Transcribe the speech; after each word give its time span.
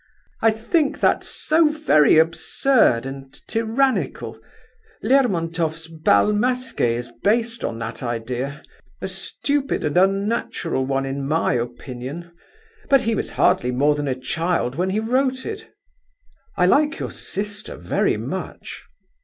I 0.41 0.49
think 0.49 0.99
that 0.99 1.23
so 1.23 1.67
very 1.69 2.17
absurd 2.17 3.05
and 3.05 3.31
tyrannical. 3.47 4.39
Lermontoff's 5.03 5.87
Bal 5.87 6.33
Masque 6.33 6.81
is 6.81 7.11
based 7.23 7.63
on 7.63 7.77
that 7.77 8.01
idea—a 8.01 9.07
stupid 9.07 9.83
and 9.83 9.95
unnatural 9.97 10.87
one, 10.87 11.05
in 11.05 11.27
my 11.27 11.53
opinion; 11.53 12.31
but 12.89 13.01
he 13.01 13.13
was 13.13 13.29
hardly 13.37 13.69
more 13.69 13.93
than 13.93 14.07
a 14.07 14.15
child 14.19 14.73
when 14.73 14.89
he 14.89 14.99
wrote 14.99 15.45
it." 15.45 15.69
"I 16.57 16.65
like 16.65 16.97
your 16.97 17.11
sister 17.11 17.75
very 17.75 18.17
much." 18.17 18.83